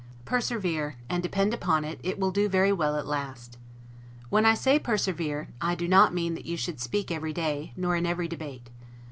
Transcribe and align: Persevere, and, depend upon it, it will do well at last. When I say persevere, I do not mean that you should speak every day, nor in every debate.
Persevere, 0.25 0.95
and, 1.11 1.21
depend 1.21 1.53
upon 1.53 1.85
it, 1.85 1.99
it 2.01 2.17
will 2.17 2.31
do 2.31 2.49
well 2.73 2.95
at 2.95 3.05
last. 3.05 3.59
When 4.29 4.47
I 4.47 4.55
say 4.55 4.79
persevere, 4.79 5.49
I 5.61 5.75
do 5.75 5.87
not 5.87 6.11
mean 6.11 6.33
that 6.33 6.47
you 6.47 6.57
should 6.57 6.79
speak 6.81 7.11
every 7.11 7.33
day, 7.33 7.71
nor 7.75 7.95
in 7.95 8.07
every 8.07 8.27
debate. 8.27 8.71